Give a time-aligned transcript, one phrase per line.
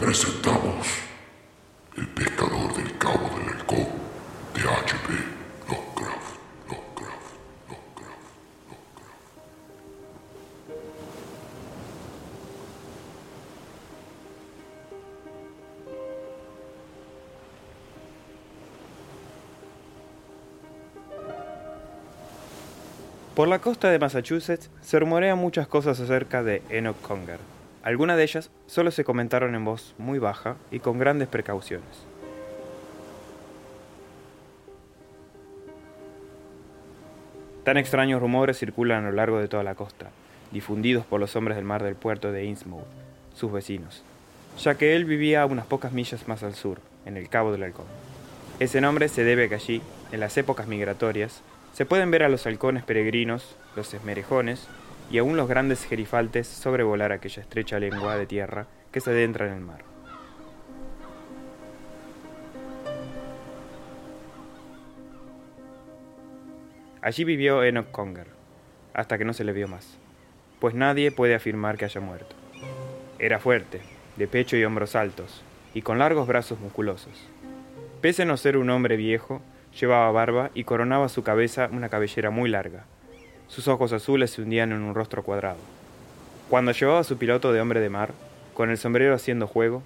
[0.00, 0.86] Presentamos
[1.94, 3.86] El pescador del Cabo del Halcón
[4.54, 5.12] de H.P.
[5.68, 6.36] Lovecraft.
[6.68, 7.34] Lovecraft.
[7.68, 8.10] Lovecraft.
[23.34, 27.59] Por la costa de Massachusetts se rumorean muchas cosas acerca de Enoch Conger.
[27.82, 31.86] Algunas de ellas solo se comentaron en voz muy baja y con grandes precauciones.
[37.64, 40.10] Tan extraños rumores circulan a lo largo de toda la costa,
[40.50, 42.84] difundidos por los hombres del mar del puerto de Innsmouth,
[43.34, 44.02] sus vecinos,
[44.58, 47.62] ya que él vivía a unas pocas millas más al sur, en el Cabo del
[47.62, 47.86] Halcón.
[48.58, 52.28] Ese nombre se debe a que allí, en las épocas migratorias, se pueden ver a
[52.28, 54.68] los halcones peregrinos, los esmerejones
[55.10, 59.54] y aún los grandes gerifaltes sobrevolar aquella estrecha lengua de tierra que se adentra en
[59.54, 59.84] el mar.
[67.02, 68.26] Allí vivió Enoch Conger,
[68.92, 69.96] hasta que no se le vio más,
[70.60, 72.36] pues nadie puede afirmar que haya muerto.
[73.18, 73.80] Era fuerte,
[74.16, 75.42] de pecho y hombros altos,
[75.72, 77.26] y con largos brazos musculosos.
[78.02, 79.40] Pese a no ser un hombre viejo,
[79.78, 82.84] llevaba barba y coronaba su cabeza una cabellera muy larga.
[83.50, 85.58] Sus ojos azules se hundían en un rostro cuadrado.
[86.48, 88.12] Cuando llevaba su piloto de hombre de mar,
[88.54, 89.82] con el sombrero haciendo juego,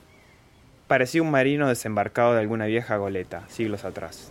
[0.87, 4.31] parecía un marino desembarcado de alguna vieja goleta, siglos atrás.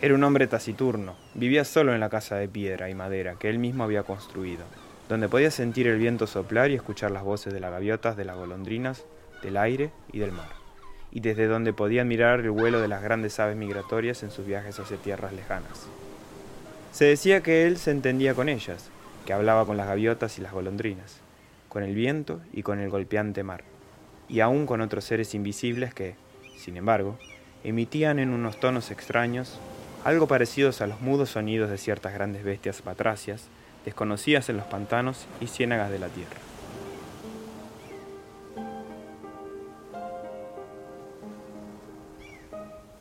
[0.00, 3.58] Era un hombre taciturno, vivía solo en la casa de piedra y madera que él
[3.58, 4.64] mismo había construido,
[5.10, 8.36] donde podía sentir el viento soplar y escuchar las voces de las gaviotas, de las
[8.36, 9.04] golondrinas,
[9.42, 10.48] del aire y del mar,
[11.12, 14.80] y desde donde podía admirar el vuelo de las grandes aves migratorias en sus viajes
[14.80, 15.86] hacia tierras lejanas.
[16.92, 18.90] Se decía que él se entendía con ellas,
[19.24, 21.20] que hablaba con las gaviotas y las golondrinas,
[21.68, 23.62] con el viento y con el golpeante mar,
[24.28, 26.16] y aún con otros seres invisibles que,
[26.58, 27.16] sin embargo,
[27.62, 29.58] emitían en unos tonos extraños
[30.04, 33.48] algo parecidos a los mudos sonidos de ciertas grandes bestias patracias,
[33.84, 36.38] desconocidas en los pantanos y ciénagas de la tierra.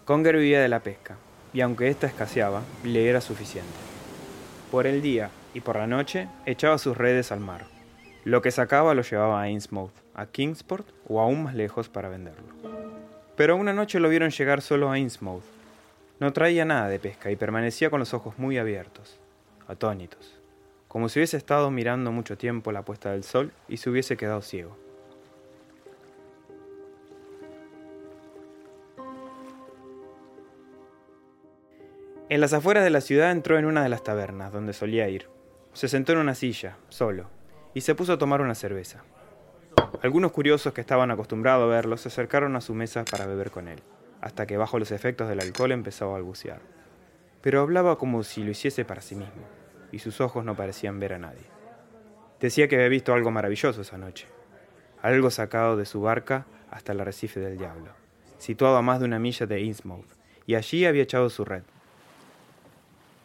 [0.06, 1.18] Conger vivía de la pesca,
[1.54, 3.70] y aunque ésta escaseaba, le era suficiente.
[4.72, 7.66] Por el día y por la noche echaba sus redes al mar.
[8.24, 12.48] Lo que sacaba lo llevaba a Innsmouth, a Kingsport o aún más lejos para venderlo.
[13.36, 15.44] Pero una noche lo vieron llegar solo a Innsmouth.
[16.20, 19.18] No traía nada de pesca y permanecía con los ojos muy abiertos,
[19.68, 20.38] atónitos,
[20.90, 24.42] como si hubiese estado mirando mucho tiempo la puesta del sol y se hubiese quedado
[24.42, 24.78] ciego.
[32.30, 35.28] En las afueras de la ciudad entró en una de las tabernas donde solía ir.
[35.74, 37.28] Se sentó en una silla, solo,
[37.74, 39.04] y se puso a tomar una cerveza.
[40.04, 43.68] Algunos curiosos que estaban acostumbrados a verlo se acercaron a su mesa para beber con
[43.68, 43.82] él,
[44.22, 46.62] hasta que bajo los efectos del alcohol empezó a balbucear.
[47.42, 49.48] Pero hablaba como si lo hiciese para sí mismo,
[49.92, 51.48] y sus ojos no parecían ver a nadie.
[52.40, 54.28] Decía que había visto algo maravilloso esa noche,
[55.02, 57.92] algo sacado de su barca hasta el arrecife del diablo,
[58.38, 60.14] situado a más de una milla de Innsmouth,
[60.46, 61.64] y allí había echado su red.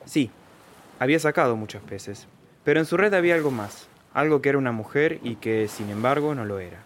[0.05, 0.31] Sí,
[0.99, 2.27] había sacado muchos peces,
[2.63, 5.91] pero en su red había algo más, algo que era una mujer y que, sin
[5.91, 6.79] embargo, no lo era,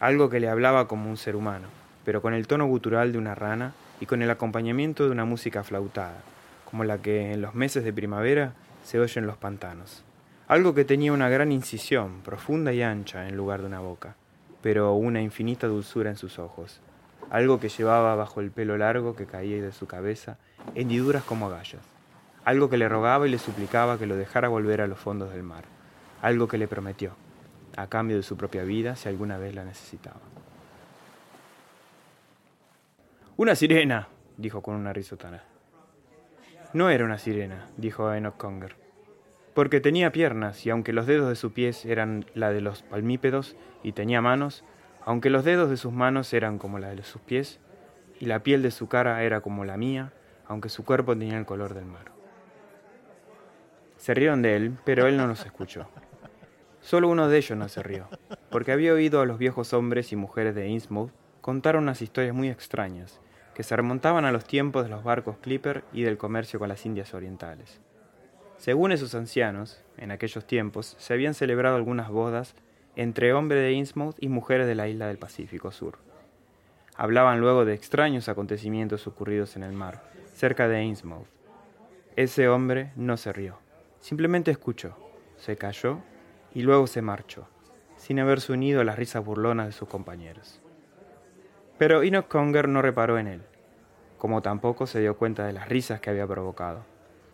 [0.00, 1.68] algo que le hablaba como un ser humano,
[2.04, 5.62] pero con el tono gutural de una rana y con el acompañamiento de una música
[5.62, 6.22] flautada,
[6.70, 10.04] como la que en los meses de primavera se oye en los pantanos.
[10.48, 14.16] Algo que tenía una gran incisión, profunda y ancha en lugar de una boca,
[14.62, 16.80] pero una infinita dulzura en sus ojos.
[17.30, 20.36] algo que llevaba bajo el pelo largo que caía de su cabeza,
[20.74, 21.80] hendiduras como agallas,
[22.44, 25.42] algo que le rogaba y le suplicaba que lo dejara volver a los fondos del
[25.42, 25.64] mar,
[26.20, 27.16] algo que le prometió,
[27.76, 30.20] a cambio de su propia vida si alguna vez la necesitaba.
[33.36, 35.42] Una sirena, dijo con una risotana.
[36.72, 38.76] No era una sirena, dijo Enoch Conger,
[39.54, 43.56] porque tenía piernas y aunque los dedos de sus pies eran la de los palmípedos
[43.82, 44.64] y tenía manos,
[45.04, 47.60] aunque los dedos de sus manos eran como la de sus pies
[48.20, 50.12] y la piel de su cara era como la mía,
[50.46, 52.13] aunque su cuerpo tenía el color del mar.
[54.04, 55.88] Se rieron de él, pero él no nos escuchó.
[56.82, 58.06] Solo uno de ellos no se rió,
[58.50, 61.10] porque había oído a los viejos hombres y mujeres de Innsmouth
[61.40, 63.18] contar unas historias muy extrañas,
[63.54, 66.84] que se remontaban a los tiempos de los barcos Clipper y del comercio con las
[66.84, 67.80] Indias Orientales.
[68.58, 72.54] Según esos ancianos, en aquellos tiempos se habían celebrado algunas bodas
[72.96, 75.96] entre hombres de Innsmouth y mujeres de la isla del Pacífico Sur.
[76.94, 80.02] Hablaban luego de extraños acontecimientos ocurridos en el mar,
[80.34, 81.26] cerca de Innsmouth.
[82.16, 83.63] Ese hombre no se rió,
[84.04, 84.94] simplemente escuchó,
[85.38, 86.00] se calló
[86.52, 87.48] y luego se marchó,
[87.96, 90.60] sin haberse unido a las risas burlonas de sus compañeros.
[91.78, 93.40] Pero Enoch Conger no reparó en él,
[94.18, 96.84] como tampoco se dio cuenta de las risas que había provocado.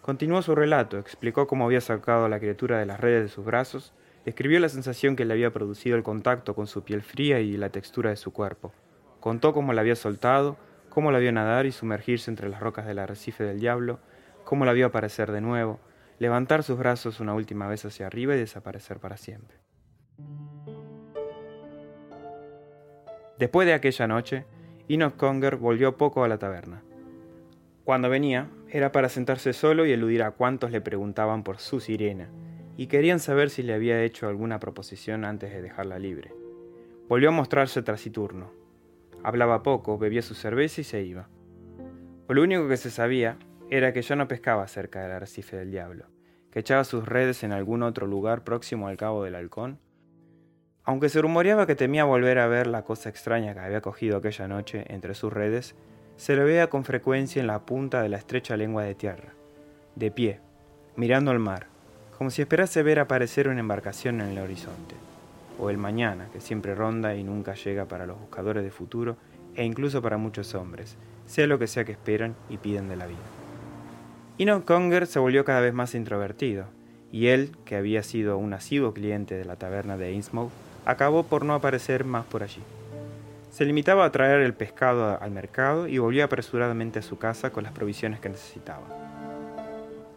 [0.01, 3.45] Continuó su relato, explicó cómo había sacado a la criatura de las redes de sus
[3.45, 3.93] brazos,
[4.25, 7.71] describió la sensación que le había producido el contacto con su piel fría y la
[7.71, 8.73] textura de su cuerpo.
[9.19, 10.57] Contó cómo la había soltado,
[10.89, 13.99] cómo la vio nadar y sumergirse entre las rocas del arrecife del diablo,
[14.45, 15.81] cómo la vio aparecer de nuevo,
[16.21, 19.57] levantar sus brazos una última vez hacia arriba y desaparecer para siempre.
[23.39, 24.45] Después de aquella noche,
[24.87, 26.83] Enoch Conger volvió poco a la taberna.
[27.85, 32.29] Cuando venía, era para sentarse solo y eludir a cuantos le preguntaban por su sirena,
[32.77, 36.35] y querían saber si le había hecho alguna proposición antes de dejarla libre.
[37.09, 38.53] Volvió a mostrarse taciturno.
[39.23, 41.29] Hablaba poco, bebía su cerveza y se iba.
[42.29, 43.39] Lo único que se sabía
[43.71, 46.07] era que ya no pescaba cerca del arrecife del diablo,
[46.51, 49.79] que echaba sus redes en algún otro lugar próximo al cabo del halcón
[50.85, 54.49] aunque se rumoreaba que temía volver a ver la cosa extraña que había cogido aquella
[54.49, 55.75] noche entre sus redes,
[56.17, 59.33] se le veía con frecuencia en la punta de la estrecha lengua de tierra,
[59.95, 60.41] de pie,
[60.97, 61.67] mirando al mar,
[62.17, 64.95] como si esperase ver aparecer una embarcación en el horizonte,
[65.59, 69.17] o el mañana, que siempre ronda y nunca llega para los buscadores de futuro
[69.55, 70.97] e incluso para muchos hombres,
[71.27, 73.40] sea lo que sea que esperan y piden de la vida.
[74.43, 76.65] Enoch Conger se volvió cada vez más introvertido,
[77.13, 80.51] y él, que había sido un asiduo cliente de la taberna de Innsmouth,
[80.87, 82.63] acabó por no aparecer más por allí.
[83.51, 87.65] Se limitaba a traer el pescado al mercado y volvía apresuradamente a su casa con
[87.65, 88.87] las provisiones que necesitaba.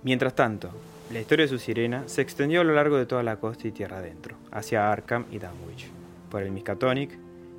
[0.04, 0.70] Mientras tanto,
[1.12, 3.72] la historia de su sirena se extendió a lo largo de toda la costa y
[3.72, 5.90] tierra adentro, hacia Arkham y Dunwich,
[6.32, 7.12] por el Miskatonic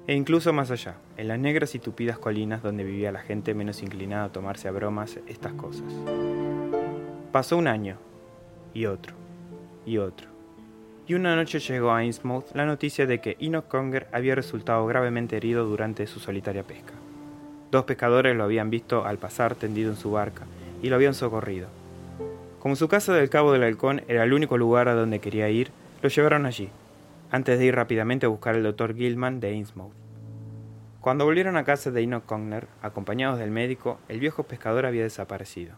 [0.07, 3.83] e incluso más allá, en las negras y tupidas colinas donde vivía la gente menos
[3.83, 5.93] inclinada a tomarse a bromas estas cosas.
[7.33, 7.97] Pasó un año,
[8.75, 9.15] y otro,
[9.87, 10.35] y otro
[11.07, 15.37] y una noche llegó a Innsmouth la noticia de que Enoch Conger había resultado gravemente
[15.37, 16.95] herido durante su solitaria pesca.
[17.71, 20.47] Dos pescadores lo habían visto al pasar tendido en su barca
[20.83, 21.69] y lo habían socorrido.
[22.59, 25.71] Como su casa del Cabo del Halcón era el único lugar a donde quería ir,
[26.01, 26.71] lo llevaron allí,
[27.35, 29.93] antes de ir rápidamente a buscar al doctor Gilman de Innsmouth.
[31.01, 35.75] Cuando volvieron a casa de Enoch Conger, acompañados del médico, el viejo pescador había desaparecido.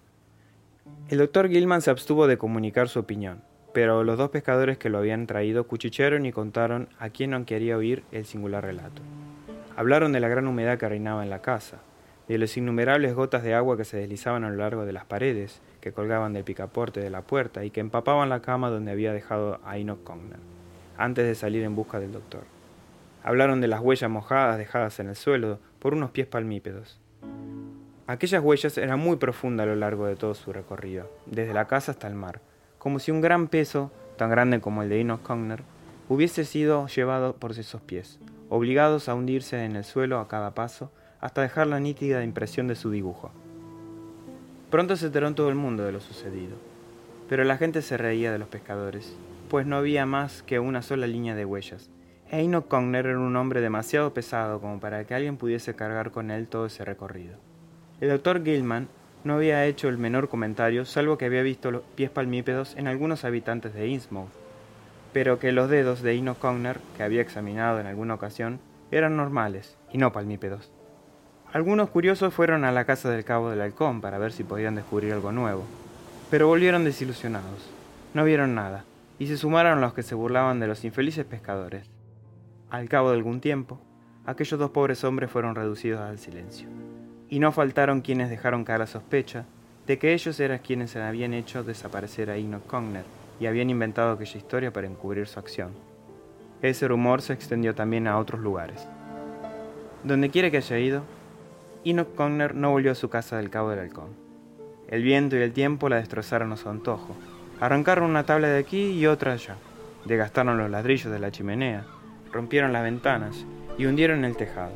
[1.09, 3.41] El doctor Gilman se abstuvo de comunicar su opinión,
[3.73, 7.79] pero los dos pescadores que lo habían traído cuchichearon y contaron a quién no quería
[7.79, 9.01] oír el singular relato.
[9.77, 11.79] Hablaron de la gran humedad que reinaba en la casa,
[12.29, 15.63] de las innumerables gotas de agua que se deslizaban a lo largo de las paredes,
[15.81, 19.59] que colgaban del picaporte de la puerta y que empapaban la cama donde había dejado
[19.65, 20.41] a Enoch Cogner,
[20.99, 22.45] antes de salir en busca del doctor.
[23.23, 27.01] Hablaron de las huellas mojadas dejadas en el suelo por unos pies palmípedos.
[28.07, 31.93] Aquellas huellas eran muy profundas a lo largo de todo su recorrido, desde la casa
[31.93, 32.41] hasta el mar,
[32.79, 35.65] como si un gran peso, tan grande como el de Enoch Cogner,
[36.09, 40.93] hubiese sido llevado por esos pies, obligados a hundirse en el suelo a cada paso
[41.21, 43.33] hasta dejar la nítida impresión de su dibujo.
[44.71, 46.57] Pronto se enteró en todo el mundo de lo sucedido,
[47.29, 51.07] pero la gente se reía de los pescadores, pues no había más que una sola
[51.07, 51.91] línea de huellas.
[52.31, 56.31] E Enoch Cogner era un hombre demasiado pesado como para que alguien pudiese cargar con
[56.31, 57.39] él todo ese recorrido.
[58.01, 58.89] El doctor Gilman
[59.25, 63.25] no había hecho el menor comentario, salvo que había visto los pies palmípedos en algunos
[63.25, 64.31] habitantes de Innsmouth,
[65.13, 68.61] pero que los dedos de Ino Cogner, que había examinado en alguna ocasión,
[68.91, 70.71] eran normales y no palmípedos.
[71.53, 75.13] Algunos curiosos fueron a la casa del cabo del halcón para ver si podían descubrir
[75.13, 75.65] algo nuevo,
[76.31, 77.71] pero volvieron desilusionados.
[78.15, 78.85] No vieron nada,
[79.19, 81.91] y se sumaron los que se burlaban de los infelices pescadores.
[82.71, 83.81] Al cabo de algún tiempo,
[84.25, 86.69] aquellos dos pobres hombres fueron reducidos al silencio.
[87.29, 89.47] Y no faltaron quienes dejaron caer la sospecha
[89.87, 93.05] de que ellos eran quienes habían hecho desaparecer a Enoch Cogner
[93.39, 95.73] y habían inventado aquella historia para encubrir su acción.
[96.63, 98.87] Ese rumor se extendió también a otros lugares.
[100.03, 101.03] Donde quiera que haya ido,
[101.85, 104.11] Enoch Cogner no volvió a su casa del Cabo del Halcón.
[104.89, 107.15] El viento y el tiempo la destrozaron a su antojo.
[107.61, 109.57] Arrancaron una tabla de aquí y otra allá.
[110.05, 111.85] Degastaron los ladrillos de la chimenea,
[112.31, 113.47] rompieron las ventanas
[113.79, 114.73] y hundieron el tejado.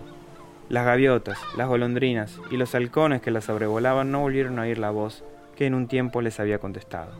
[0.71, 4.91] Las gaviotas, las golondrinas y los halcones que la sobrevolaban no volvieron a oír la
[4.91, 5.25] voz
[5.57, 7.13] que en un tiempo les había contestado.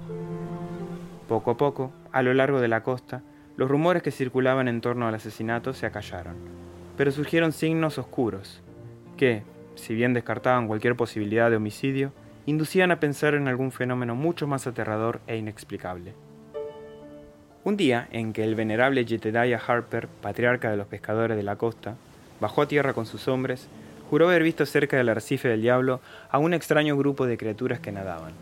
[1.29, 3.23] Poco a poco, a lo largo de la costa,
[3.57, 6.37] los rumores que circulaban en torno al asesinato se acallaron,
[6.97, 8.63] pero surgieron signos oscuros,
[9.19, 9.43] que,
[9.75, 12.13] si bien descartaban cualquier posibilidad de homicidio,
[12.47, 16.15] inducían a pensar en algún fenómeno mucho más aterrador e inexplicable.
[17.63, 21.97] Un día en que el venerable Jedediah Harper, patriarca de los pescadores de la costa,
[22.41, 23.69] bajó a tierra con sus hombres,
[24.09, 27.93] juró haber visto cerca del arrecife del diablo a un extraño grupo de criaturas que
[27.93, 28.33] nadaban.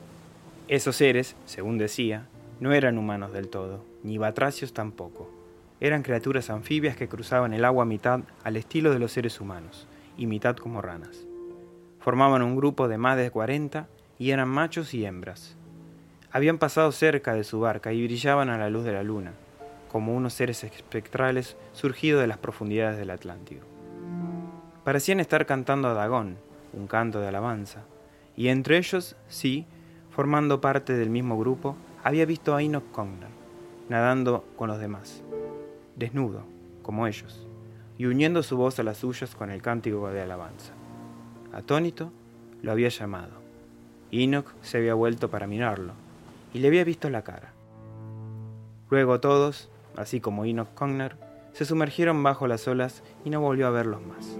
[0.69, 2.27] Esos seres, según decía,
[2.61, 5.31] no eran humanos del todo, ni batracios tampoco.
[5.81, 9.87] Eran criaturas anfibias que cruzaban el agua mitad al estilo de los seres humanos,
[10.17, 11.28] y mitad como ranas.
[12.01, 13.89] Formaban un grupo de más de cuarenta
[14.19, 15.57] y eran machos y hembras.
[16.31, 19.33] Habían pasado cerca de su barca y brillaban a la luz de la luna,
[19.91, 23.65] como unos seres espectrales surgidos de las profundidades del Atlántico.
[24.85, 26.37] Parecían estar cantando a Dagón,
[26.73, 27.85] un canto de alabanza,
[28.37, 29.67] y entre ellos, sí,
[30.11, 33.29] formando parte del mismo grupo, había visto a Enoch Cogner,
[33.89, 35.23] nadando con los demás,
[35.97, 36.45] desnudo,
[36.83, 37.47] como ellos,
[37.97, 40.78] y uniendo su voz a las suyas con el cántico de alabanza.
[41.53, 42.13] Atónito,
[42.63, 43.33] lo había llamado.
[44.11, 45.93] Enoch se había vuelto para mirarlo,
[46.55, 47.53] y le había visto la cara.
[48.91, 51.17] Luego todos, así como Enoch Cogner,
[51.53, 54.39] se sumergieron bajo las olas y no volvió a verlos más.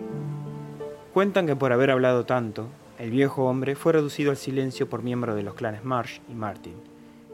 [1.13, 5.37] Cuentan que por haber hablado tanto, el viejo hombre fue reducido al silencio por miembros
[5.37, 6.75] de los clanes Marsh y Martin,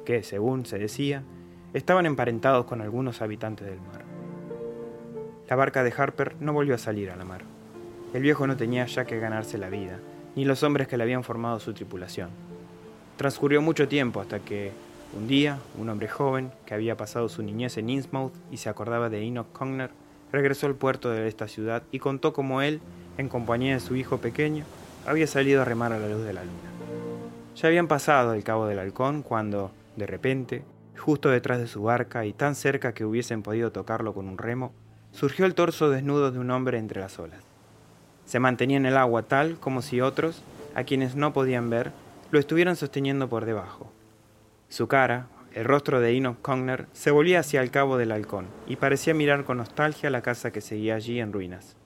[0.04, 1.23] que, según se decía,
[1.73, 4.04] estaban emparentados con algunos habitantes del mar.
[5.49, 7.43] La barca de Harper no volvió a salir a la mar.
[8.14, 9.99] El viejo no tenía ya que ganarse la vida,
[10.37, 12.30] ni los hombres que le habían formado su tripulación.
[13.16, 14.71] Transcurrió mucho tiempo hasta que,
[15.18, 19.09] un día, un hombre joven, que había pasado su niñez en Innsmouth y se acordaba
[19.11, 19.90] de Enoch Cogner,
[20.30, 22.80] regresó al puerto de esta ciudad y contó cómo él,
[23.18, 24.64] en compañía de su hijo pequeño,
[25.06, 26.71] había salido a remar a la luz de la luna.
[27.56, 30.62] Ya habían pasado el cabo del halcón cuando, de repente,
[30.97, 34.73] justo detrás de su barca y tan cerca que hubiesen podido tocarlo con un remo,
[35.11, 37.53] surgió el torso desnudo de un hombre entre las olas.
[38.26, 40.43] Se mantenía en el agua tal como si otros,
[40.75, 41.93] a quienes no podían ver,
[42.31, 43.93] lo estuvieran sosteniendo por debajo.
[44.69, 48.76] Su cara, el rostro de Enoch Cogner, se volvía hacia el cabo del halcón y
[48.76, 51.76] parecía mirar con nostalgia la casa que seguía allí en ruinas.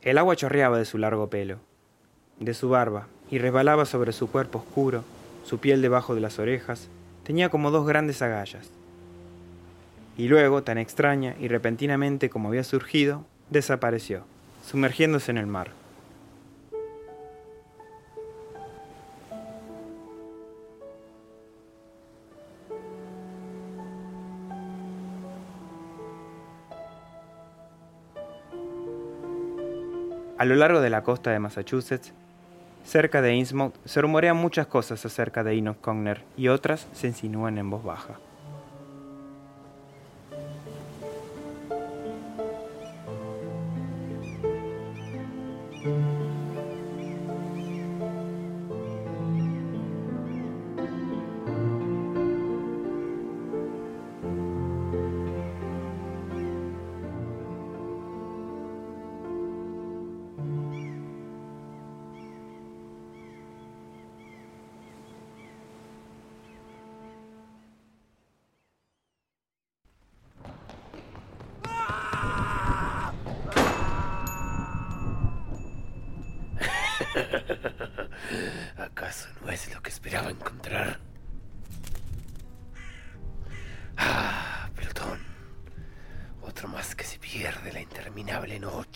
[0.00, 1.58] El agua chorreaba de su largo pelo,
[2.38, 5.04] de su barba, y resbalaba sobre su cuerpo oscuro,
[5.44, 6.88] su piel debajo de las orejas,
[7.22, 8.70] tenía como dos grandes agallas.
[10.16, 14.24] Y luego, tan extraña y repentinamente como había surgido, desapareció,
[14.66, 15.79] sumergiéndose en el mar.
[30.40, 32.14] A lo largo de la costa de Massachusetts,
[32.82, 37.58] cerca de Innsmouth, se rumorean muchas cosas acerca de Enoch Cogner y otras se insinúan
[37.58, 38.14] en voz baja.
[78.76, 80.98] ¿Acaso no es lo que esperaba encontrar?
[83.96, 85.18] Ah, Plutón.
[86.42, 88.89] Otro más que se pierde la interminable noche.